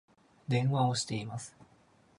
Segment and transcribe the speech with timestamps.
[0.47, 1.55] 電話をしています